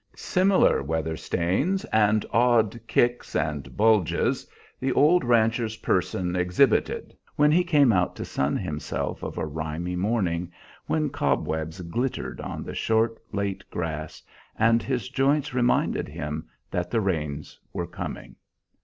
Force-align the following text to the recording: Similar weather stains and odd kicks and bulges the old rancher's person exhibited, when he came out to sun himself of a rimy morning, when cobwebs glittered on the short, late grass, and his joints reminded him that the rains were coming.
Similar 0.15 0.81
weather 0.81 1.15
stains 1.15 1.85
and 1.93 2.25
odd 2.31 2.79
kicks 2.87 3.35
and 3.35 3.77
bulges 3.77 4.47
the 4.79 4.91
old 4.93 5.23
rancher's 5.23 5.77
person 5.77 6.35
exhibited, 6.35 7.15
when 7.35 7.51
he 7.51 7.63
came 7.63 7.93
out 7.93 8.15
to 8.15 8.25
sun 8.25 8.57
himself 8.57 9.21
of 9.21 9.37
a 9.37 9.45
rimy 9.45 9.95
morning, 9.95 10.51
when 10.87 11.11
cobwebs 11.11 11.81
glittered 11.81 12.41
on 12.41 12.63
the 12.63 12.73
short, 12.73 13.19
late 13.31 13.63
grass, 13.69 14.23
and 14.57 14.81
his 14.81 15.07
joints 15.07 15.53
reminded 15.53 16.07
him 16.07 16.49
that 16.71 16.89
the 16.89 16.99
rains 16.99 17.59
were 17.71 17.85
coming. 17.85 18.35